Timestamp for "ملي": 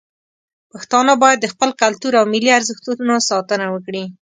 2.33-2.51